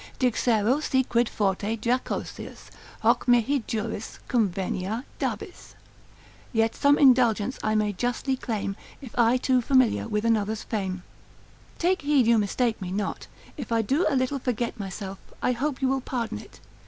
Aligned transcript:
Dixero 0.17 0.81
si 0.81 1.03
quid 1.03 1.29
forte 1.29 1.77
jocosius, 1.77 2.71
hoc 3.01 3.27
mihi 3.27 3.63
juris 3.67 4.17
Cum 4.27 4.49
venia, 4.49 5.05
dabis——— 5.19 5.75
Yet 6.51 6.73
some 6.73 6.97
indulgence 6.97 7.59
I 7.61 7.75
may 7.75 7.93
justly 7.93 8.35
claim, 8.35 8.75
If 8.99 9.13
too 9.43 9.61
familiar 9.61 10.07
with 10.07 10.25
another's 10.25 10.63
fame. 10.63 11.03
Take 11.77 12.01
heed 12.01 12.25
you 12.25 12.39
mistake 12.39 12.81
me 12.81 12.91
not. 12.91 13.27
If 13.57 13.71
I 13.71 13.83
do 13.83 14.07
a 14.09 14.15
little 14.15 14.39
forget 14.39 14.79
myself, 14.79 15.19
I 15.39 15.51
hope 15.51 15.83
you 15.83 15.87
will 15.87 16.01
pardon 16.01 16.39
it. 16.39 16.59